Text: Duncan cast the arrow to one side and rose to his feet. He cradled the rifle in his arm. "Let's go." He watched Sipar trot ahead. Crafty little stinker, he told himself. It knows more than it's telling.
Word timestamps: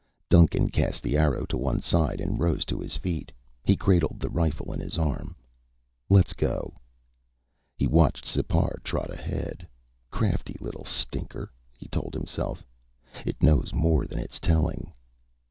Duncan 0.29 0.71
cast 0.71 1.03
the 1.03 1.15
arrow 1.15 1.45
to 1.45 1.55
one 1.59 1.79
side 1.79 2.19
and 2.19 2.39
rose 2.39 2.65
to 2.65 2.79
his 2.79 2.97
feet. 2.97 3.31
He 3.63 3.75
cradled 3.75 4.19
the 4.19 4.31
rifle 4.31 4.73
in 4.73 4.79
his 4.79 4.97
arm. 4.97 5.35
"Let's 6.09 6.33
go." 6.33 6.73
He 7.77 7.85
watched 7.85 8.25
Sipar 8.25 8.79
trot 8.83 9.11
ahead. 9.13 9.67
Crafty 10.09 10.55
little 10.59 10.85
stinker, 10.85 11.51
he 11.77 11.87
told 11.87 12.15
himself. 12.15 12.65
It 13.27 13.43
knows 13.43 13.73
more 13.75 14.07
than 14.07 14.17
it's 14.17 14.39
telling. 14.39 14.91